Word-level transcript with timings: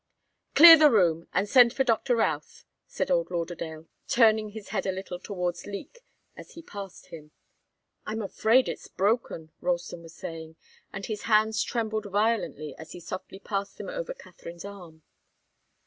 "Clear 0.55 0.79
the 0.79 0.89
room 0.89 1.27
and 1.31 1.47
send 1.47 1.73
for 1.75 1.83
Doctor 1.83 2.15
Routh," 2.15 2.65
said 2.87 3.11
old 3.11 3.29
Lauderdale, 3.29 3.85
turning 4.07 4.49
his 4.49 4.69
head 4.69 4.87
a 4.87 4.91
little 4.91 5.19
towards 5.19 5.67
Leek 5.67 5.99
as 6.35 6.53
he 6.53 6.63
passed 6.63 7.09
him. 7.09 7.25
"Yes, 7.25 7.31
sir." 7.31 8.01
"I'm 8.11 8.21
afraid 8.23 8.67
it's 8.67 8.87
broken," 8.87 9.51
Ralston 9.61 10.01
was 10.01 10.15
saying, 10.15 10.55
and 10.91 11.05
his 11.05 11.21
hands 11.29 11.61
trembled 11.61 12.05
violently 12.11 12.73
as 12.79 12.93
he 12.93 12.99
softly 12.99 13.37
passed 13.37 13.77
them 13.77 13.89
over 13.89 14.15
Katharine's 14.15 14.65
arm. 14.65 15.03